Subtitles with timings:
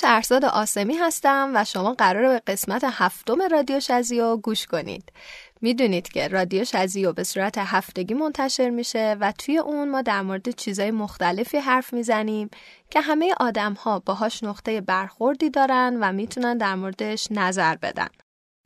[0.00, 5.12] شهرزاد آسمی هستم و شما قراره به قسمت هفتم رادیو شزیو گوش کنید.
[5.60, 10.50] می‌دونید که رادیو شزیو به صورت هفتگی منتشر میشه و توی اون ما در مورد
[10.50, 12.50] چیزای مختلفی حرف می‌زنیم
[12.90, 18.08] که همه آدم ها باهاش نقطه برخوردی دارن و می‌تونن در موردش نظر بدن.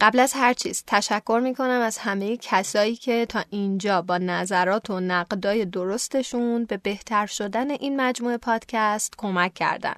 [0.01, 5.01] قبل از هر چیز تشکر می‌کنم از همه کسایی که تا اینجا با نظرات و
[5.01, 9.95] نقدای درستشون به بهتر شدن این مجموعه پادکست کمک کردن.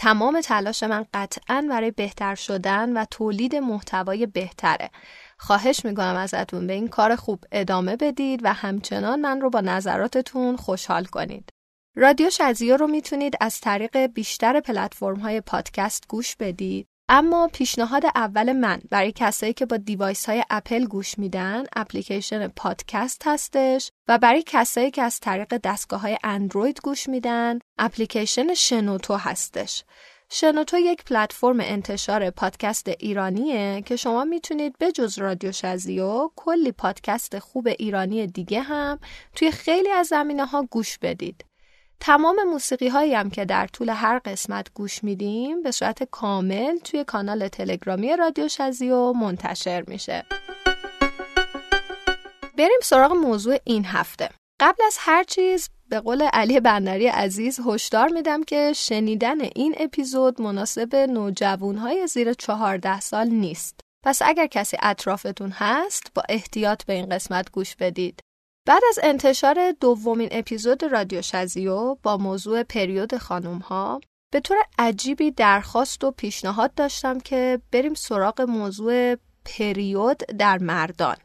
[0.00, 4.90] تمام تلاش من قطعا برای بهتر شدن و تولید محتوای بهتره.
[5.38, 10.56] خواهش می‌کنم ازتون به این کار خوب ادامه بدید و همچنان من رو با نظراتتون
[10.56, 11.50] خوشحال کنید.
[11.96, 18.52] رادیو شزیو رو می‌تونید از طریق بیشتر پلتفرم های پادکست گوش بدید اما پیشنهاد اول
[18.52, 24.42] من برای کسایی که با device های اپل گوش میدن اپلیکیشن پادکست هستش و برای
[24.46, 29.84] کسایی که از طریق دستگاه های اندروید گوش میدن اپلیکیشن شنوتو هستش
[30.30, 37.38] شنوتو یک پلتفرم انتشار پادکست ایرانیه که شما می‌تونید به جز رادیو شزیو کلی پادکست
[37.38, 38.98] خوب ایرانی دیگه هم
[39.34, 41.44] توی خیلی از زمینه ها گوش بدید.
[42.00, 47.04] تمام موسیقی هایی هم که در طول هر قسمت گوش میدیم به صورت کامل توی
[47.04, 50.24] کانال تلگرامی رادیو شزیو منتشر میشه.
[52.58, 54.28] بریم سراغ موضوع این هفته.
[54.60, 60.42] قبل از هر چیز به قول علی بندری عزیز هشدار میدم که شنیدن این اپیزود
[60.42, 63.80] مناسب نوجوانهای زیر چهارده سال نیست.
[64.04, 68.20] پس اگر کسی اطرافتون هست با احتیاط به این قسمت گوش بدید.
[68.68, 74.00] بعد از انتشار دومین اپیزود رادیو شزیو با موضوع پریود خانوم ها
[74.32, 81.16] به طور عجیبی درخواست و پیشنهاد داشتم که بریم سراغ موضوع پریود در مردان.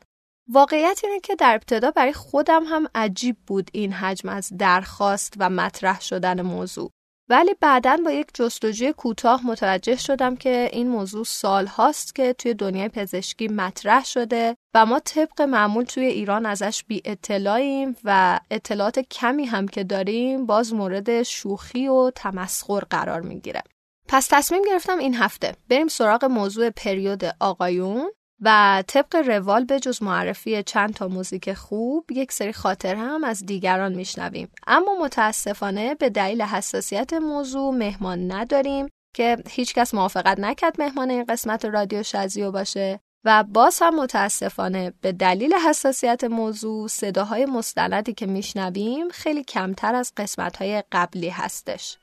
[0.50, 5.50] واقعیت اینه که در ابتدا برای خودم هم عجیب بود این حجم از درخواست و
[5.50, 6.92] مطرح شدن موضوع.
[7.30, 12.54] ولی بعدا با یک جستجوی کوتاه متوجه شدم که این موضوع سال هاست که توی
[12.54, 19.00] دنیای پزشکی مطرح شده و ما طبق معمول توی ایران ازش بی اطلاعیم و اطلاعات
[19.00, 23.64] کمی هم که داریم باز مورد شوخی و تمسخر قرار می‌گیره.
[24.08, 28.12] پس تصمیم گرفتم این هفته بریم سراغ موضوع پریود آقایون
[28.46, 33.46] و طبق روال به جز معرفی چند تا موزیک خوب یک سری خاطر هم از
[33.46, 34.52] دیگران میشنویم.
[34.68, 41.66] اما متاسفانه به دلیل حساسیت موضوع مهمان نداریم که هیچکس موافقت نکرد مهمان این قسمت
[41.66, 49.10] رادیو شزیو باشه و باز هم متاسفانه به دلیل حساسیت موضوع صداهای مستندی که میشنویم
[49.10, 51.98] خیلی کمتر از قسمتهای قبلی هستش.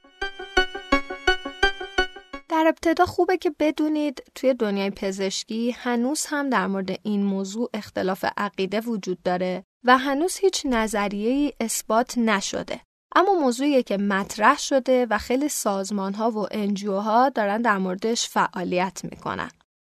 [2.51, 8.25] در ابتدا خوبه که بدونید توی دنیای پزشکی هنوز هم در مورد این موضوع اختلاف
[8.37, 12.81] عقیده وجود داره و هنوز هیچ نظریه اثبات نشده.
[13.17, 18.29] اما موضوعی که مطرح شده و خیلی سازمان ها و انجیو ها دارن در موردش
[18.29, 19.51] فعالیت می‌کنن.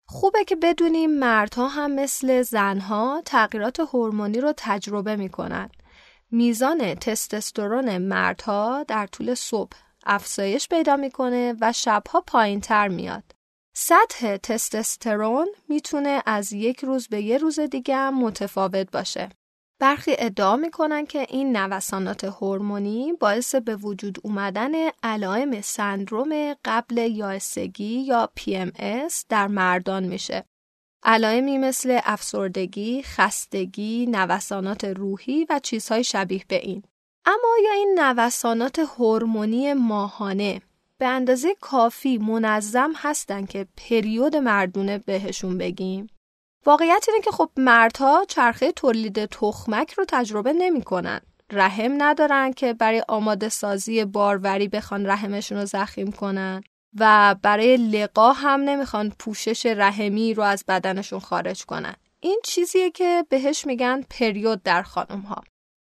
[0.08, 5.70] خوبه که بدونیم مردها هم مثل زنها تغییرات هورمونی رو تجربه می‌کنن.
[6.30, 9.76] میزان تستوسترون مردها در طول صبح
[10.06, 13.24] افزایش پیدا می‌کنه و شبها پایین تر میاد.
[13.76, 19.28] سطح تستوسترون می‌تونه از یک روز به یه روز دیگه هم متفاوت باشه.
[19.80, 24.72] برخی ادعا می‌کنن که این نوسانات هورمونی باعث به وجود اومدن
[25.02, 30.44] علائم سندروم قبل یائسگی یا PMS در مردان میشه.
[31.02, 36.82] علائمی مثل افسردگی، خستگی، نوسانات روحی و چیزهای شبیه به این.
[37.26, 40.62] اما آیا این نوسانات هورمونی ماهانه
[40.98, 46.06] به اندازه کافی منظم هستن که پریود مردونه بهشون بگیم؟
[46.66, 51.20] واقعیت اینه که خب مردها چرخه تولید تخمک رو تجربه نمی‌کنن.
[51.52, 56.62] رحم ندارن که برای آماده سازی باروری بخوان رحمشون رو زخیم کنن
[56.98, 61.94] و برای لقا هم نمی‌خوان پوشش رحمی رو از بدنشون خارج کنن.
[62.20, 65.42] این چیزیه که بهش میگن پریود در خانم ها.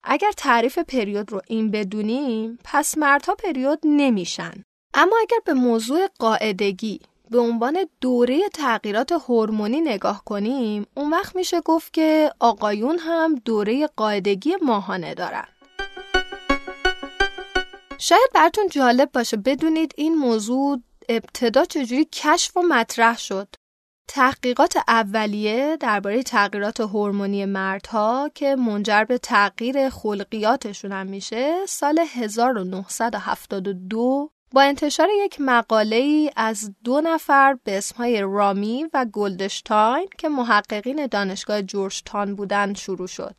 [0.03, 4.53] اگر تعریف پریود رو این بدونیم پس مردها پریود نمیشن.
[4.93, 11.61] اما اگر به موضوع قاعدگی به عنوان دوره تغییرات هورمونی نگاه کنیم اون وقت میشه
[11.61, 15.47] گفت که آقایون هم دوره قاعدگی ماهانه دارن.
[17.97, 20.79] شاید براتون جالب باشه بدونید این موضوع
[21.09, 23.47] ابتدا چجوری کشف و مطرح شد.
[24.07, 34.31] تحقیقات اولیه درباره تغییرات هورمونی مردها که منجر به تغییر خلقیاتشون هم میشه سال 1972
[34.51, 41.07] با انتشار یک مقاله ای از دو نفر به اسمهای رامی و گلدشتاین که محققین
[41.07, 43.35] دانشگاه جورجتان بودن شروع شد.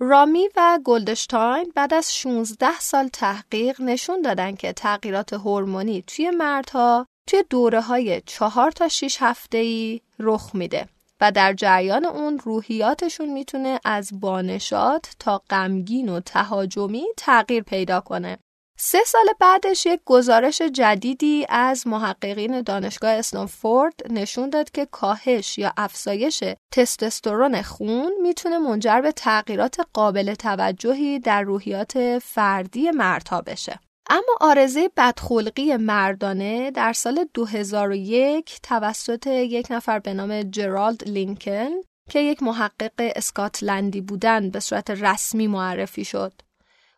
[0.00, 7.06] رامی و گلدشتاین بعد از 16 سال تحقیق نشون دادن که تغییرات هورمونی توی مردها
[7.28, 10.88] توی دوره های چهار تا 6 هفته ای رخ میده
[11.20, 18.38] و در جریان اون روحیاتشون می‌تونه از بانشات تا غمگین و تهاجمی تغییر پیدا کنه.
[18.78, 25.72] سه سال بعدش یک گزارش جدیدی از محققین دانشگاه استانفورد نشون داد که کاهش یا
[25.76, 33.80] افزایش تستوسترون خون می‌تونه منجر به تغییرات قابل توجهی در روحیات فردی مردها بشه.
[34.08, 41.68] اما آرزه بدخلقی مردانه در سال 2001 توسط یک نفر به نام جرالد لینکن
[42.10, 46.32] که یک محقق اسکاتلندی بودن به صورت رسمی معرفی شد.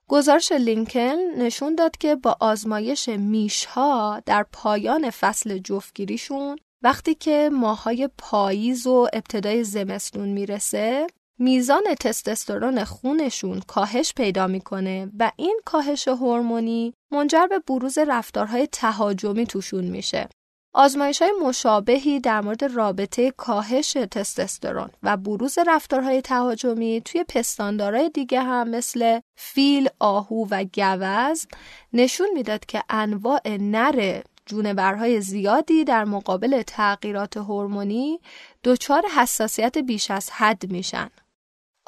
[0.08, 8.08] گزارش لینکن نشون داد که با آزمایش میشها در پایان فصل جفتگیریشون وقتی که ماهای
[8.18, 11.06] پاییز و ابتدای زمستون می‌رسه
[11.42, 19.46] میزان تستوسترون خونشون کاهش پیدا می‌کنه و این کاهش هورمونی منجر به بروز رفتارهای تهاجمی
[19.46, 20.28] توشون میشه.
[20.74, 28.42] آزمایش های مشابهی در مورد رابطه کاهش تستوسترون و بروز رفتارهای تهاجمی توی پستاندارای دیگه
[28.42, 31.46] هم مثل فیل، آهو و گوز
[31.92, 38.20] نشون می‌داد که انواع نر جونورهای زیادی در مقابل تغییرات هورمونی
[38.64, 41.10] دچار حساسیت بیش از حد میشن.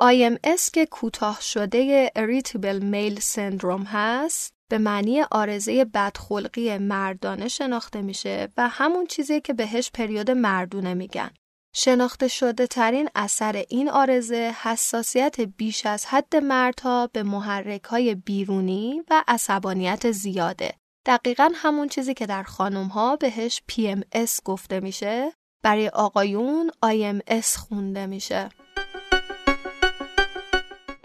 [0.02, 8.48] IMS که کوتاه شده Irritable Male Syndrome هست به معنی آرزه بدخلقی مردانه شناخته میشه
[8.56, 11.30] و همون چیزی که بهش پریود مردونه میگن.
[11.74, 19.02] شناخته شده ترین اثر این آرزه حساسیت بیش از حد مردها به محرک های بیرونی
[19.10, 20.74] و عصبانیت زیاده.
[21.06, 25.32] دقیقا همون چیزی که در خانم ها بهش PMS گفته میشه
[25.62, 28.48] برای آقایون IMS خونده میشه.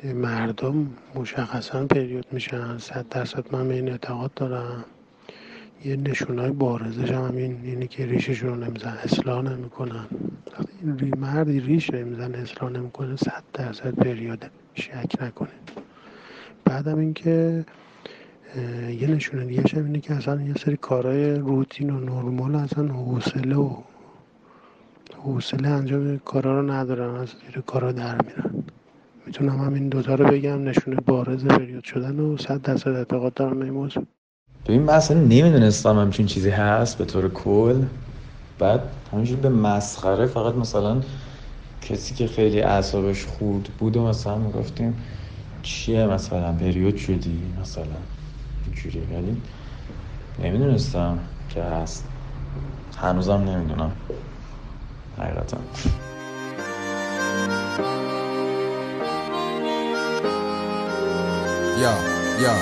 [0.04, 2.78] مردم مشخصا پریود میشن.
[2.78, 4.86] صد درصد من به این اعتقاد دارم.
[5.86, 10.06] یه نشونای بارزش هم همین اینه که ریششون رو نمیزن اصلاح نمی‌کنن.
[10.54, 15.72] وقتی مردی ریش نمیزن اصلاح نمی‌کنه صد درصد پریوده شک نکنید
[16.66, 17.66] بعدم اینکه
[19.00, 23.56] یه نشونه دیگه هم اینه که اصلا یه سری کارهای روتین و نرمال اصلا حوصله
[23.56, 23.76] و
[25.16, 28.64] حوصله انجام کارا رو ندارن از زیر کارا در میرن.
[29.28, 33.74] می‌تونم همین دوتا رو بگم نشونه بارز پریود شدن و صد درصد اعتقاد دارم این
[33.74, 34.04] موضوع
[34.66, 37.84] ببین من اصلا نمی‌دونستم همچین چیزی هست به طور کل.
[38.60, 38.82] بعد
[39.12, 41.02] همینجور به مسخره فقط مثلا
[41.82, 45.04] کسی که خیلی اعصابش خورد بود و مثلا می‌گفتیم
[45.62, 47.86] چیه مثلا؟ پریود شدی مثلا؟
[48.66, 49.00] اینجوری.
[49.00, 49.42] ولی
[50.44, 51.20] نمی‌دونستم
[51.50, 52.06] که هست.
[52.98, 53.92] هنوزم نمی‌دونم
[55.18, 55.58] حقیقتا.
[61.80, 61.94] Yo,
[62.40, 62.54] yo.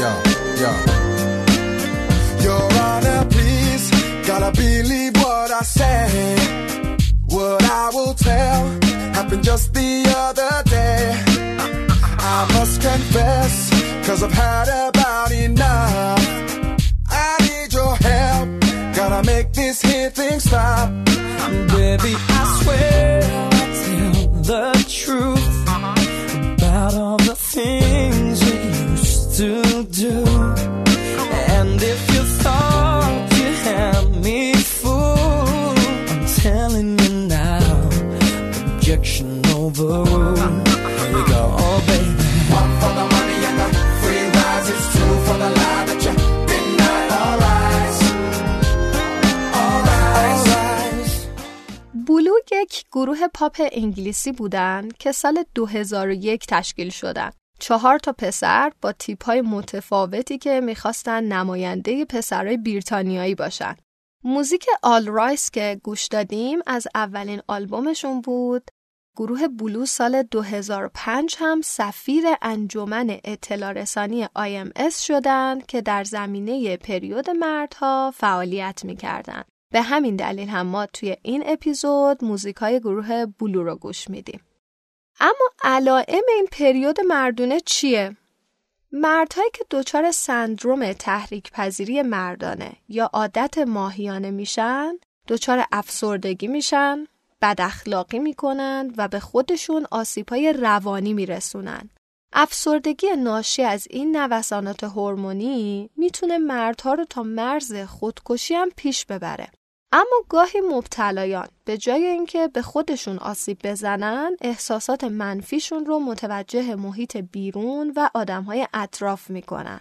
[0.00, 0.10] Yo,
[0.62, 0.72] yo.
[2.42, 3.90] Your Honor, please,
[4.26, 6.36] gotta believe what I say.
[7.26, 8.66] What I will tell
[9.12, 11.24] happened just the other day.
[12.18, 13.70] I must confess,
[14.06, 14.75] cause I've had about
[52.06, 57.30] Blue یک گروه پاپ انگلیسی بودن که سال 2001 تشکیل شدن.
[57.58, 63.76] چهار تا پسر با تیپ های متفاوتی که می‌خواستن نماینده پسرهای بریتانیایی باشن.
[64.24, 68.70] موزیک All Rise که گوش دادیم از اولین آلبومشون بود.
[69.16, 77.30] گروه Blue سال 2005 هم سفیر انجمن اطلاع رسانی IMS شدن که در زمینه پریود
[77.30, 79.44] مردها فعالیت می‌کردن.
[79.76, 84.40] به همین دلیل هم ما توی این اپیزود موزیک های گروه بلو رو گوش میدیم.
[85.20, 88.16] اما علائم این پریود مردونه چیه؟
[88.92, 97.06] مردهایی که دچار سندروم تحریک پذیری مردانه یا عادت ماهیانه میشن دچار افسردگی میشن
[97.42, 101.90] بد اخلاقی می‌کنن و به خودشون آسیبهای روانی میرسونن
[102.32, 109.48] افسردگی ناشی از این نوسانات هورمونی می‌تونه مردها رو تا مرز خودکشی هم پیش ببره
[109.92, 117.16] اما گاهی مبتلایان به جای اینکه به خودشون آسیب بزنن احساسات منفیشون رو متوجه محیط
[117.16, 119.80] بیرون و آدمهای اطراف می‌کنن.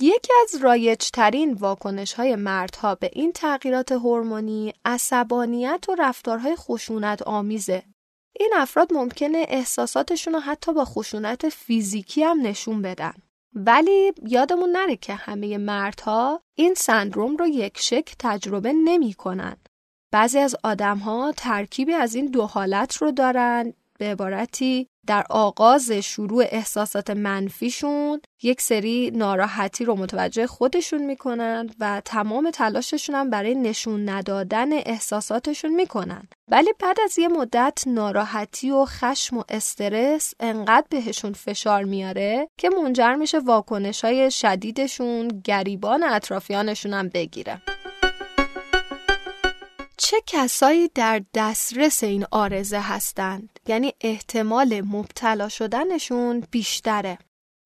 [0.00, 7.82] یکی از رایجترین واکنش های مردها به این تغییرات هورمونی عصبانیت و رفتارهای خشونت آمیزه.
[8.40, 13.14] این افراد ممکنه احساساتشون رو حتی با خشونت فیزیکی هم نشون بدن.
[13.56, 19.56] ولی یادمون نره که همه مردها این سندروم رو یک شک تجربه نمی کنن.
[20.12, 26.44] بعضی از آدمها ترکیبی از این دو حالت رو دارن به عبارتی در آغاز شروع
[26.48, 34.08] احساسات منفیشون یک سری ناراحتی رو متوجه خودشون می‌کنن و تمام تلاششون هم برای نشون
[34.08, 36.28] ندادن احساساتشون می‌کنن.
[36.48, 42.70] ولی بعد از یه مدت ناراحتی و خشم و استرس انقدر بهشون فشار میاره که
[42.70, 47.62] منجر میشه واکنش های شدیدشون گریبان اطرافیانشون هم بگیره.
[49.96, 57.18] چه کسایی در دسترس این آرزه هستند یعنی احتمال مبتلا شدنشون بیشتره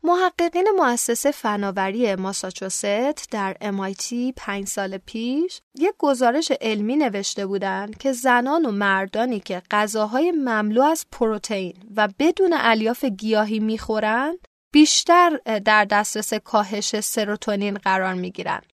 [0.03, 8.13] محققین مؤسسه فناوری ماساچوست در MIT پنج سال پیش یک گزارش علمی نوشته بودند که
[8.13, 14.39] زنان و مردانی که غذاهای مملو از پروتئین و بدون الیاف گیاهی می‌خورند
[14.73, 18.67] بیشتر در دسترس کاهش سروتونین قرار می‌گیرند.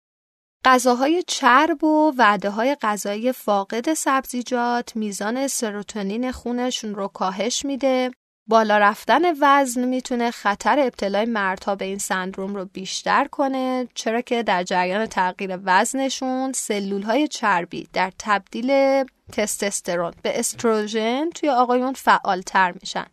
[0.66, 8.12] غذاهای چرب و وعده های غذایی فاقد سبزیجات میزان سروتونین خونشون رو کاهش میده.
[8.50, 14.44] بالا رفتن وزن می‌تونه خطر ابتلای مردها به این سندروم رو بیشتر کنه چرا که
[14.44, 22.74] در جریان تغییر وزنشون سلول های چربی در تبدیل تستوسترون به استروژن توی آقایون فعالتر
[22.82, 23.08] میشن.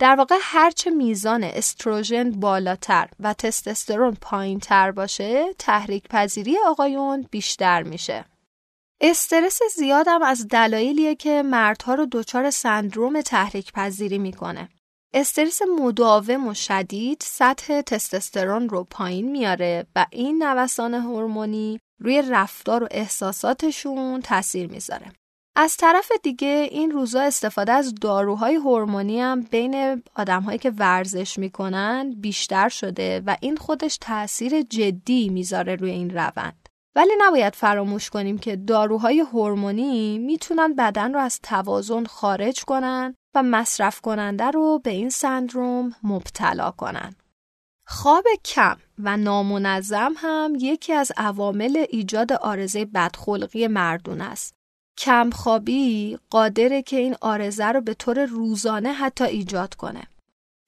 [0.00, 8.24] در واقع هرچه میزان استروژن بالاتر و تستوسترون پایینتر باشه تحریک پذیری آقایون بیشتر میشه.
[9.00, 14.68] استرس زیادم از دلایلیه که مردها رو دچار سندروم تحریک پذیری می‌کنه.
[15.14, 22.84] استرس مداوم و شدید سطح تستوسترون رو پایین میاره و این نوسان هورمونی روی رفتار
[22.84, 25.12] و احساساتشون تاثیر می‌ذاره.
[25.56, 32.14] از طرف دیگه این روزا استفاده از داروهای هورمونی هم بین آدمهایی که ورزش می‌کنن
[32.16, 36.68] بیشتر شده و این خودش تاثیر جدی می‌ذاره روی این روند.
[36.94, 43.42] ولی نباید فراموش کنیم که داروهای هورمونی می‌تونن بدن رو از توازن خارج کنن و
[43.42, 47.14] مصرف کننده رو به این سندروم مبتلا کنن.
[47.86, 54.59] خواب کم و نامنظم هم یکی از عوامل ایجاد آرزه بدخلقی مردون است.
[55.00, 60.02] کمخوابی قادره که این آرزه رو به طور روزانه حتی ایجاد کنه.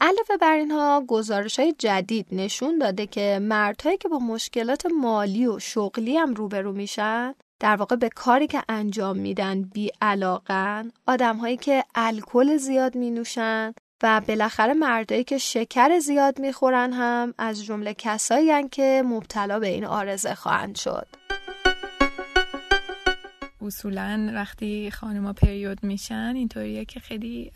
[0.01, 5.59] علاوه بر اینها گزارش های جدید نشون داده که مردهایی که با مشکلات مالی و
[5.59, 11.85] شغلی هم روبرو میشن در واقع به کاری که انجام میدن بی علاقن آدم که
[11.95, 18.69] الکل زیاد می نوشن و بالاخره مردایی که شکر زیاد می‌خورن هم از جمله کسایی
[18.69, 21.22] که مبتلا به این آرزه خواهند شد.
[23.62, 27.52] اصولا وقتی خانما پریود میشن اینطوریه که خیلی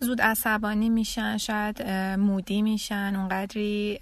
[0.00, 1.82] زود عصبانی میشن شاید
[2.18, 4.00] مودی میشن اونقدری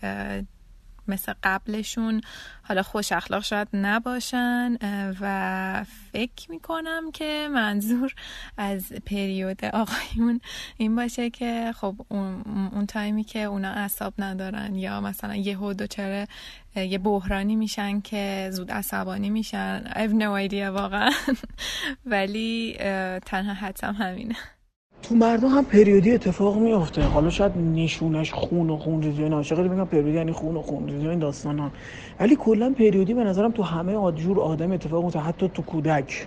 [1.09, 2.21] مثل قبلشون
[2.63, 4.77] حالا خوش اخلاق شاید نباشن
[5.21, 8.15] و فکر می‌کنم که منظور
[8.57, 10.41] از پریود آقایون
[10.77, 15.59] این باشه که خب اون, اون تایمی که اونا اصاب ندارن یا مثلا یه
[15.91, 16.27] چرا
[16.77, 21.11] یه بحرانی میشن که زود عصبانی میشن I have no idea واقعا.
[22.07, 22.77] ولی
[23.27, 24.37] تنها حدسم همینه.
[25.09, 27.05] تو مردم هم پریودی اتفاق میافته.
[27.05, 31.09] حالا شاید نشونش خون و خون ریزی عاشق میگن پریودی یعنی خون و خون ریزی
[31.09, 31.71] این داستان ها.
[32.21, 35.19] ولی کلا پریودی به نظرم تو همه جور آدم اتفاق میفته.
[35.19, 36.27] حتی تو کودک.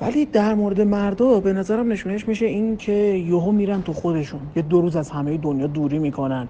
[0.00, 2.92] ولی در مورد مردا به نظرم نشونش میشه این که
[3.28, 4.40] یهو میرن تو خودشون.
[4.56, 6.48] یه دو روز از همه دنیا دوری می‌کنن.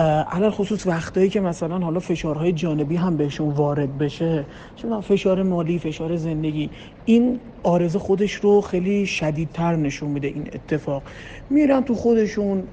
[0.00, 5.78] علل خصوص وقتایی که مثلا حالا فشارهای جانبی هم بهشون وارد بشه چون فشار مالی
[5.78, 6.70] فشار زندگی
[7.04, 11.02] این آرزه خودش رو خیلی شدیدتر نشون میده این اتفاق.
[11.50, 12.68] میرن تو خودشون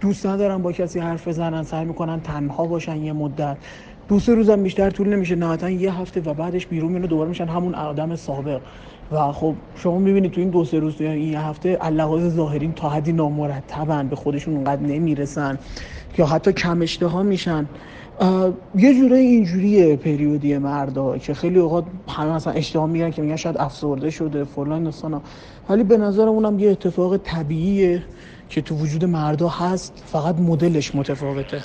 [0.00, 3.58] دوست ندارن با کسی حرف بزنن سعی می‌کنن تنها باشن یه مدت.
[4.08, 7.48] دو سه روزم بیشتر طول نمیشه نهایتا یه هفته و بعدش بیرون میونه دوباره میشن
[7.48, 8.62] همون آدم سابق.
[9.10, 12.88] و خب شما می‌بینید تو این دو سه روز این یه هفته اللحاظ ظاهرین تا
[12.88, 15.58] حدی نامرتبن به خودشون اونقدر نمی‌رسن.
[16.18, 17.66] یا حتی کم اشتها میشن.
[18.74, 23.56] یه جوره اینجوریه پریودی مردا که خیلی اوقات همه مثلا اشتها میگن که میگن شاید
[23.58, 25.22] افسرده شده فلان داستانا
[25.68, 28.02] ولی به نظرم اونم یه اتفاق طبیعیه
[28.48, 31.62] که تو وجود مردا هست فقط مدلش متفاوته.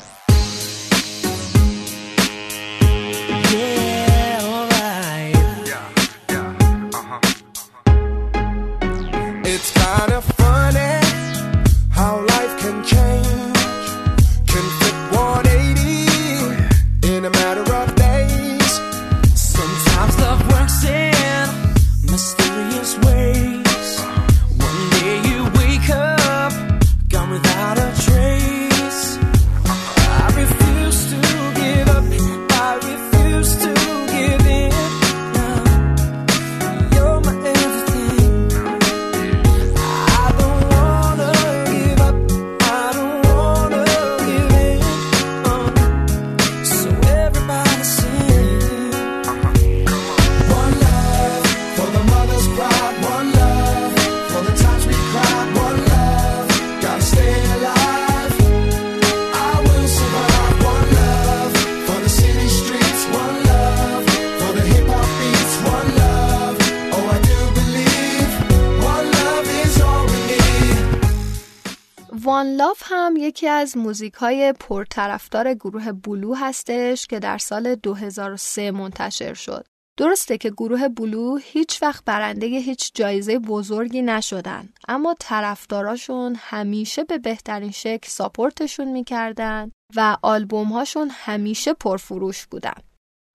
[72.69, 79.33] لاف هم یکی از موزیک های پرطرفدار گروه بلو هستش که در سال 2003 منتشر
[79.33, 79.65] شد.
[79.97, 87.17] درسته که گروه بلو هیچ وقت برنده هیچ جایزه بزرگی نشدن اما طرفداراشون همیشه به
[87.17, 92.88] بهترین شکل ساپورتشون می‌کردن و آلبوم هاشون همیشه پرفروش بودن.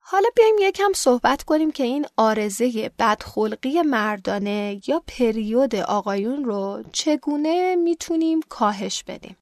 [0.07, 7.77] حالا بیایم یکم صحبت کنیم که این آرزه بدخلقی مردانه یا پریود آقایون رو چگونه
[7.77, 9.37] می‌تونیم کاهش بدیم.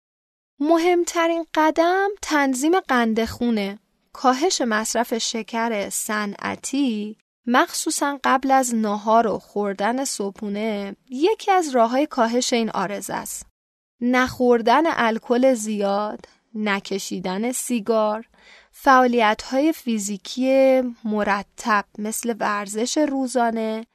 [0.60, 3.78] مهمترین قدم تنظیم قند خونه
[4.12, 12.06] کاهش مصرف شکر صنعتی مخصوصا قبل از نهار و خوردن صبحونه یکی از راه های
[12.06, 13.46] کاهش این آرزه است.
[14.00, 18.28] نخوردن الکل زیاد، نکشیدن سیگار،
[18.84, 23.86] فعالیت های فیزیکی مرتب مثل ورزش روزانه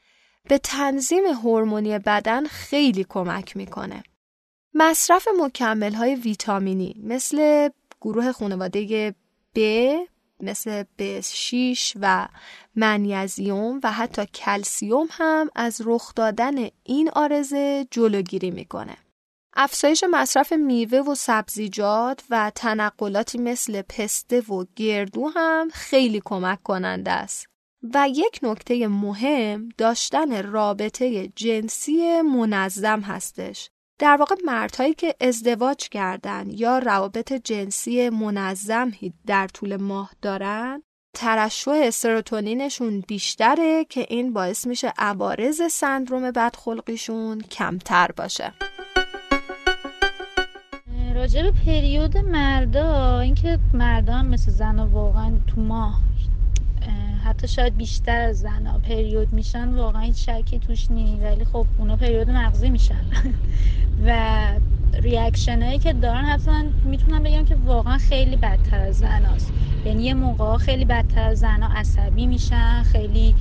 [0.49, 4.03] به تنظیم هورمونی بدن خیلی کمک می‌کنه.
[4.73, 7.69] مصرف مکمل های ویتامینی مثل
[8.01, 9.15] گروه خانواده
[9.55, 9.59] B
[10.39, 12.27] مثل B6 و
[12.75, 18.97] منیزیوم و حتی کلسیوم هم از رخ دادن این آرزه جلوگیری می‌کنه.
[19.59, 27.11] افزایش مصرف میوه و سبزیجات و تنقلاتی مثل پسته و گردو هم خیلی کمک کننده
[27.11, 27.47] است.
[27.93, 33.69] و یک نکته مهم داشتن رابطه جنسی منظم هستش.
[33.99, 38.91] در واقع مردهایی که ازدواج کردن یا روابط جنسی منظم
[39.25, 40.83] در طول ماه دارن
[41.15, 48.53] ترشح سروتونینشون بیشتره که این باعث میشه عوارض سندروم بدخلقیشون کمتر باشه.
[51.27, 56.01] راجع به پریود مردا اینکه مردا هم مثل زنا واقعا تو ماه
[57.23, 61.95] حتی شاید بیشتر از زنا پریود میشن واقعا هیچ شکی توش نی ولی خب اونا
[61.95, 63.05] پریود مغزی میشن.
[64.05, 64.37] و
[64.93, 69.53] reaction هایی که دارن حتما می‌تونم بگم که واقعا خیلی بدتر از زناست.
[69.85, 73.35] یعنی یه موقع خیلی بدتر از زنا عصبی میشن خیلی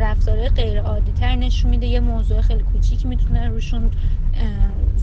[0.00, 1.86] رفتار غیر عادی تر نشون میده.
[1.86, 3.90] یه موضوع خیلی کوچیک می‌تونه روشون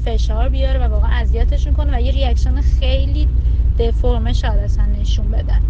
[0.05, 3.27] فشار بیاره و واقعا اذیتشون کنه و یه reaction خیلی
[3.79, 5.61] دفرمه شاید اصلا نشون بدن.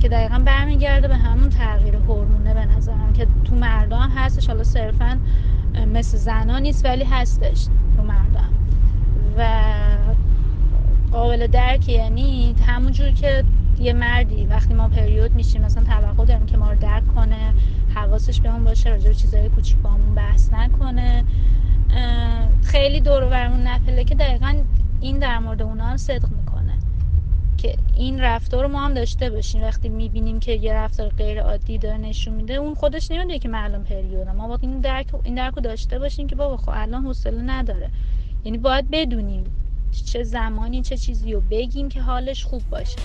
[0.00, 4.46] که دقیقا برمیگرده به همون تغییر هورمونه به نظرم که تو مردان هستش.
[4.46, 5.18] حالا صرفا
[5.94, 7.64] مثل زنا نیست ولی هستش
[7.96, 8.50] تو مردان
[9.38, 9.62] و
[11.12, 13.44] قابل درک یعنی همونجور که
[13.78, 17.54] یه مردی وقتی ما پریود میشیم مثلا توقع داریم که ما رو درک کنه
[17.94, 21.24] حواسش به اون باشه راجع به چیزای کوچیک با همون بحث نکنه.
[22.64, 24.54] خیلی دور برمون نپله که دقیقا
[25.00, 26.78] این در مورد اونا هم صدق می‌کنه.
[27.58, 29.62] که این رفتار رو ما هم داشته باشیم.
[29.62, 33.64] وقتی می‌بینیم که یه رفتار غیر عادی داره نشون میده اون خودش نمی‌دونه که من
[33.64, 37.42] الان ما باید این درک این درک رو داشته باشیم که بابا خب الان حوصله
[37.42, 37.90] نداره.
[38.44, 39.44] یعنی باید بدونیم
[40.04, 42.98] چه زمانی چه چیزی رو بگیم که حالش خوب باشه.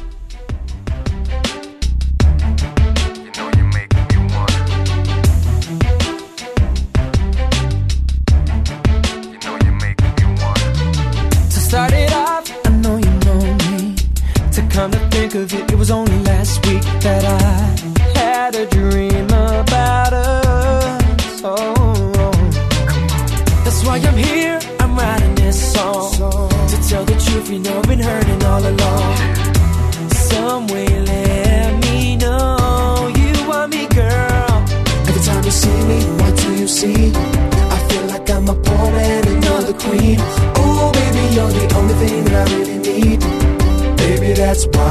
[15.32, 21.41] Think of it, it was only last week that I had a dream about us.
[21.41, 22.32] Oh,
[23.63, 24.60] that's why I'm here.
[24.82, 27.50] I'm writing this song to tell the truth.
[27.50, 29.15] You know, I've been hurting all along.
[30.12, 34.52] Some way, let me know you want me, girl.
[35.08, 37.13] Every time you see me, what do you see?
[37.76, 40.17] I feel like I'm a pawn and another queen.
[40.60, 43.41] Oh, baby, you're the only thing that I really need.
[44.52, 44.82] That's why.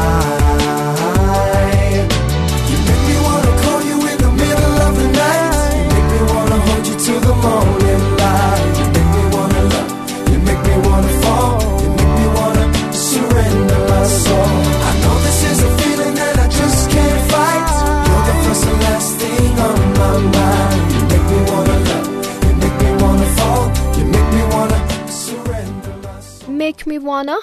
[2.70, 5.52] You make me wanna call you in the middle of the night.
[5.76, 8.72] You make me wanna hold you till the morning light.
[8.80, 9.90] You make me wanna love.
[10.32, 11.52] You make me wanna fall.
[11.82, 14.48] You make me wanna surrender my soul.
[14.88, 17.68] I know this is a feeling that I just can't fight.
[18.08, 20.80] You're the first and last thing on my mind.
[20.94, 22.08] You make me wanna love.
[22.48, 23.64] You make me wanna fall.
[23.98, 24.80] You make me wanna
[25.12, 26.48] surrender my soul.
[26.48, 27.36] Make Me Wanna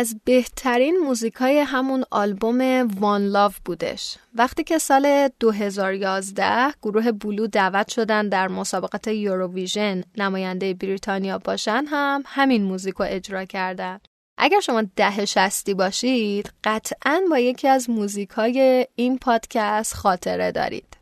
[0.00, 4.16] از بهترین موزیکای همون آلبوم وان لاو بودش.
[4.34, 12.22] وقتی که سال 2011 گروه بلو دعوت شدن در مسابقات یوروویژن نماینده بریتانیا باشن هم
[12.26, 14.00] همین موزیک رو اجرا کردن.
[14.38, 20.96] اگر شما ده شستی باشید قطعا با یکی از موزیکای این پادکست خاطره دارید.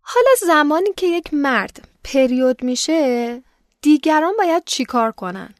[0.00, 3.42] حالا زمانی که یک مرد پریود میشه
[3.82, 5.54] دیگران باید چیکار کنن؟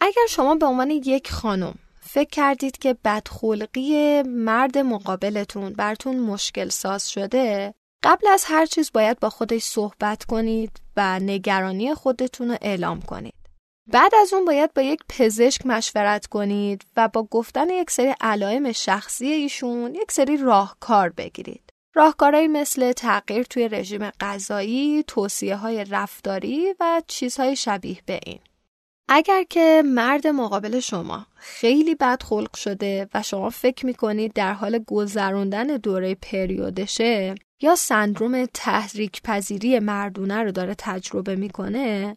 [0.00, 1.74] اگر شما به عنوان یک خانم
[2.08, 9.20] فکر کردید که بدخلقی مرد مقابلتون براتون مشکل ساز شده قبل از هر چیز باید
[9.20, 13.34] با خودش صحبت کنید و نگرانی خودتون رو اعلام کنید.
[13.92, 18.72] بعد از اون باید با یک پزشک مشورت کنید و با گفتن یک سری علائم
[18.72, 21.72] شخصی ایشون یک سری راهکار بگیرید.
[21.94, 28.38] راهکارهایی مثل تغییر توی رژیم غذایی، توصیه های رفتاری و چیزهای شبیه به این.
[29.08, 34.78] اگر که مرد مقابل شما خیلی بد خلق شده و شما فکر می‌کنید در حال
[34.86, 42.14] گذروندن دوره پریودشه یا سندروم تحریک پذیری مردونه رو داره تجربه می‌کنه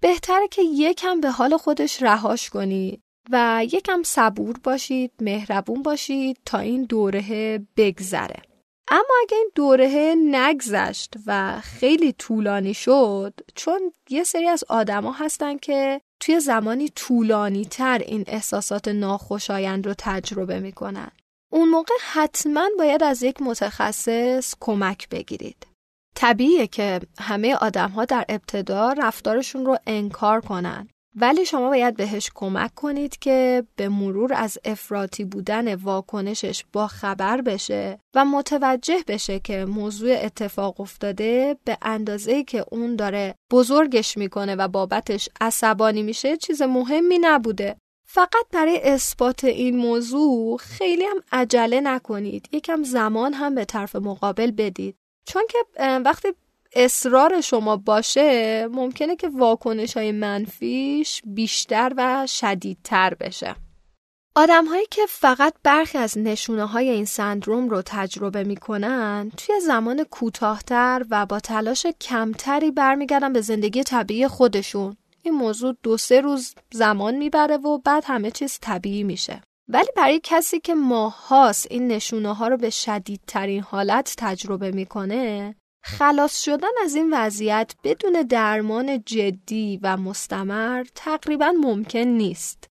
[0.00, 6.58] بهتره که یکم به حال خودش رهاش کنید و یکم صبور باشید مهربون باشید تا
[6.58, 8.42] این دوره بگذره.
[8.88, 15.56] اما اگه این دوره نگذشت و خیلی طولانی شد چون یه سری از آدما هستن
[15.56, 21.10] که توی زمانی طولانی تر این احساسات ناخوشایند رو تجربه می‌کنن.
[21.52, 25.66] اون موقع حتما باید از یک متخصص کمک بگیرید.
[26.14, 30.88] طبیعیه که همه آدم ها در ابتدا رفتارشون رو انکار کنن.
[31.16, 37.40] ولی شما باید بهش کمک کنید که به مرور از افراطی بودن واکنشش با خبر
[37.40, 44.54] بشه و متوجه بشه که موضوع اتفاق افتاده به اندازه که اون داره بزرگش می‌کنه
[44.54, 47.76] و بابتش عصبانی میشه چیز مهمی نبوده.
[48.06, 52.48] فقط برای اثبات این موضوع خیلی هم عجله نکنید.
[52.52, 54.96] یکم زمان هم به طرف مقابل بدید.
[55.26, 55.58] چون که
[56.04, 56.28] وقتی
[56.74, 63.54] اصرار شما باشه ممکنه که واکنش های منفیش بیشتر و شدیدتر بشه.
[64.34, 70.04] آدم هایی که فقط برخی از نشونه های این سندروم رو تجربه می‌کنن توی زمان
[70.04, 74.96] کوتاهتر و با تلاش کمتری برمیگردن به زندگی طبیعی خودشون.
[75.22, 79.42] این موضوع دو سه روز زمان می‌بره و بعد همه چیز طبیعی میشه.
[79.68, 85.54] ولی برای کسی که ماهاست این نشونه ها رو به شدیدترین حالت تجربه می‌کنه
[85.84, 92.68] خلاص شدن از این وضعیت بدون درمان جدی و مستمر تقریبا ممکن نیست.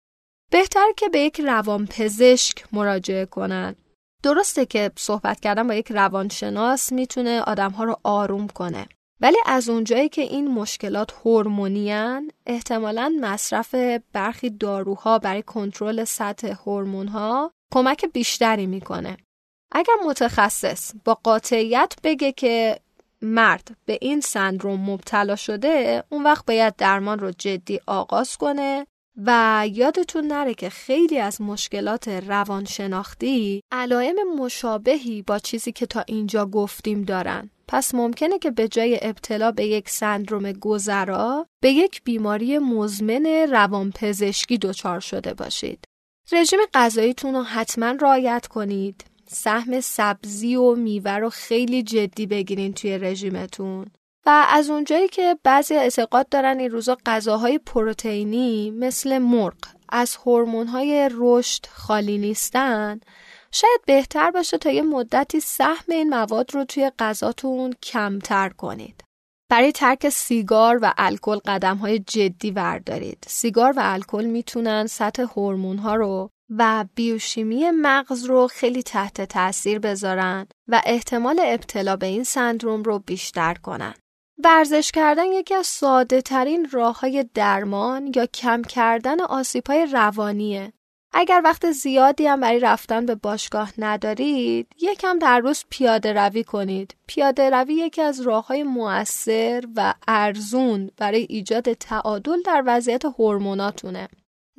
[0.51, 3.77] بهتر که به یک روانپزشک مراجعه کنند.
[4.23, 8.87] درسته که صحبت کردن با یک روانشناس می‌تونه آدمها رو آروم کنه.
[9.21, 13.75] ولی از اونجایی که این مشکلات هورمونیان احتمالا مصرف
[14.13, 19.17] برخی داروها برای کنترل سطح هورمونها کمک بیشتری می‌کنه.
[19.73, 22.81] اگر متخصص با قاطعیت بگه که
[23.23, 28.87] مرد به این سندروم مبتلا شده اون وقت باید درمان رو جدی آغاز کنه
[29.27, 36.47] و یادتون نره که خیلی از مشکلات روانشناختی علائم مشابهی با چیزی که تا اینجا
[36.47, 42.59] گفتیم دارن پس ممکنه که به جای ابتلا به یک سندروم گذرا به یک بیماری
[42.59, 45.85] مزمن روانپزشکی دچار شده باشید.
[46.33, 49.05] رژیم غذاییتون رو حتما رعایت کنید.
[49.33, 53.87] سهم سبزی و میوه رو خیلی جدی بگیرین توی رژیمتون
[54.27, 59.57] و از اونجایی که بعضی اعتقاد دارن این روزا غذاهای پروتئینی مثل مرغ
[59.89, 63.01] از هورمون‌های رشد خالی نیستن
[63.53, 69.05] شاید بهتر باشه تا یه مدتی سهم این مواد رو توی غذاتون کمتر کنید.
[69.51, 73.25] برای ترک سیگار و الکل قدم های جدی وردارید.
[73.29, 79.79] سیگار و الکل می‌تونن سطح هورمون ها رو و بیوشیمی مغز رو خیلی تحت تاثیر
[79.79, 83.95] بذارن و احتمال ابتلا به این سندروم رو بیشتر کنن.
[84.45, 90.73] ورزش کردن یکی از ساده ترین راه های درمان یا کم کردن آسیب های روانیه.
[91.13, 96.97] اگر وقت زیادی هم برای رفتن به باشگاه ندارید، یکم در روز پیاده روی کنید.
[97.07, 104.09] پیاده روی یکی از راه های مؤثر و ارزون برای ایجاد تعادل در وضعیت هورموناتونه.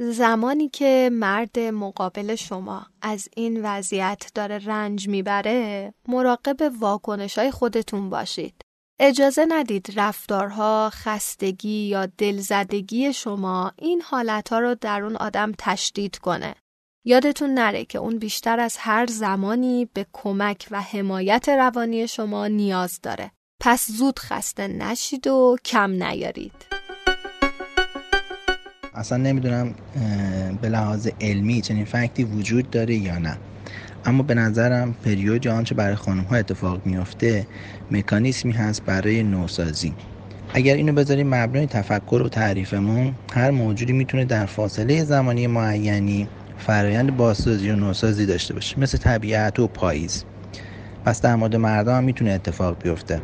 [0.10, 8.10] زمانی که مرد مقابل شما از این وضعیت داره رنج می‌بره مراقب واکنش های خودتون
[8.10, 8.62] باشید.
[9.00, 16.56] اجازه ندید رفتارها، خستگی یا دلزدگی شما این حالتها رو در اون آدم تشدید کنه.
[17.06, 23.00] یادتون نره که اون بیشتر از هر زمانی به کمک و حمایت روانی شما نیاز
[23.04, 23.32] داره.
[23.60, 26.71] پس زود خسته نشید و کم نیارید.
[28.94, 29.76] اصلا نمی‌دونم
[30.62, 33.38] به لحاظ علمی چنین فکتی وجود داره یا نه.
[34.06, 37.48] اما به نظرم پریود یا آنچه برای خانم ها اتفاق میافته
[37.92, 39.96] مکانیسمی هست برای نوسازی.
[40.54, 46.28] اگر اینو بذاریم مبنای تفکر و تعریفمون هر موجودی می‌تونه در فاصله زمانی معینی
[46.58, 50.24] فرایند بازسازی و نوسازی داشته باشه مثل طبیعت و پاییز.
[51.06, 53.22] پس در مورد مردم هم می‌تونه اتفاق بیفته.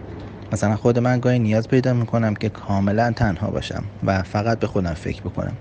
[0.51, 4.93] مثلا خود من گاهی نیاز پیدا می‌کنم که کاملا تنها باشم و فقط به خودم
[4.93, 5.53] فکر بکنم.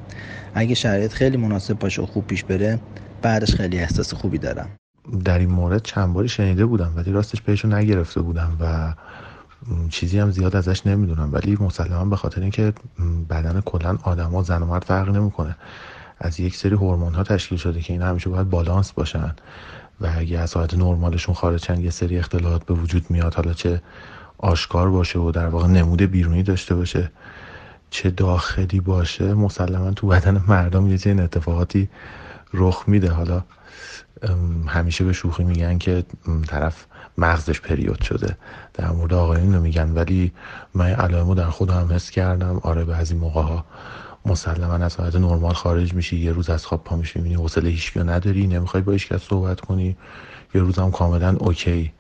[0.54, 2.78] اگه شرایط خیلی مناسب باشه و خوب پیش بره
[3.22, 4.68] بعدش خیلی احساس خوبی دارم.
[5.24, 8.94] در این مورد چند باری شنیده بودم ولی راستش بهشون نگرفته بودم و
[9.88, 11.32] چیزی هم زیاد ازش نمی‌دونم.
[11.32, 12.72] ولی مسلما به خاطر اینکه
[13.30, 15.56] بدن کلا آدما زن و مرد فرق نمی‌کنه.
[16.18, 19.34] از یک سری هورمون ها تشکیل شده که این همیشه باید بالانس باشن.
[20.00, 23.34] و اگه از حالت نرمالشون خارجن یه سری اختلالات به وجود میاد.
[23.34, 23.82] حالا چه
[24.38, 27.10] آشکار باشه و در واقع نمود بیرونی داشته باشه.
[27.90, 31.88] چه داخلی باشه مسلما تو بدن مردم یه چنین اتفاقاتی
[32.54, 33.10] رخ میده.
[33.10, 33.42] حالا
[34.66, 36.04] همیشه به شوخی میگن که
[36.48, 36.86] طرف
[37.18, 38.36] مغزش پریود شده.
[38.74, 39.90] در مورد آقایون رو میگن.
[39.90, 40.32] ولی
[40.74, 42.60] من علائمو در خودم حس کردم.
[42.62, 43.64] آره بعضی موقع ها
[44.26, 47.96] مسلما از حالت نرمال خارج میشی یه روز از خواب پا میشی می‌بینی حوصله هیچ
[47.96, 49.96] نداری نمی‌خوای با هیچ صحبت کنی.
[50.54, 51.92] یه روز هم کاملا اوکی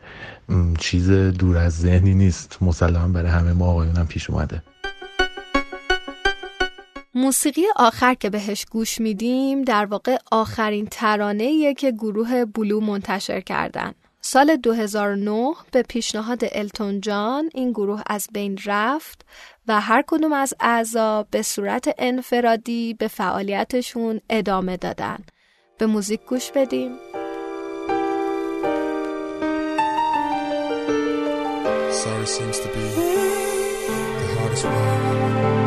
[0.78, 4.62] چیز دور از ذهنی نیست مسلما برای همه ما آقایون هم پیش اومده
[7.14, 13.92] موسیقی آخر که بهش گوش میدیم در واقع آخرین ترانه که گروه بلو منتشر کردن
[14.28, 19.26] سال 2009 به پیشنهاد التون جان این گروه از بین رفت
[19.68, 25.18] و هر کدوم از اعضا به صورت انفرادی به فعالیتشون ادامه دادن.
[25.78, 26.90] به موزیک گوش بدیم.
[32.06, 35.65] Sorry seems to be the hardest و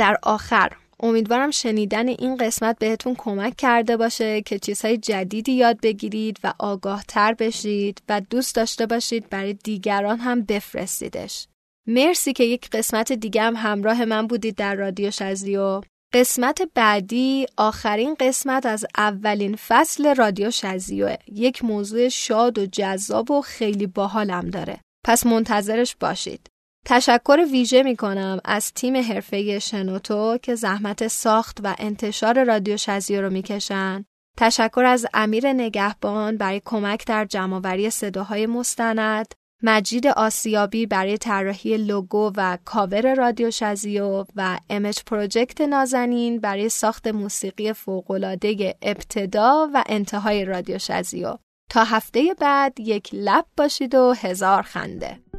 [0.00, 6.38] در آخر امیدوارم شنیدن این قسمت بهتون کمک کرده باشه که چیزهای جدیدی یاد بگیرید
[6.44, 11.46] و آگاه تر بشید و دوست داشته باشید برای دیگران هم بفرستیدش.
[11.86, 15.80] مرسی که یک قسمت دیگه هم همراه من بودید در رادیو شزیو.
[16.14, 21.16] قسمت بعدی آخرین قسمت از اولین فصل رادیو شزیوه.
[21.32, 24.80] یک موضوع شاد و جذاب و خیلی باحالم داره.
[25.04, 26.49] پس منتظرش باشید.
[26.86, 33.22] تشکر ویژه می کنم از تیم حرفه شنوتو که زحمت ساخت و انتشار رادیو شزیو
[33.22, 34.04] رو می‌کشن.
[34.36, 42.32] تشکر از امیر نگهبان برای کمک در جمعآوری صداهای مستند، مجید آسیابی برای طراحی لوگو
[42.36, 50.44] و کاور رادیو شزیو و امج پروژکت نازنین برای ساخت موسیقی فوقالعاده ابتدا و انتهای
[50.44, 51.36] رادیو شزیو.
[51.70, 55.29] تا هفته بعد یک لب باشید و هزار خنده.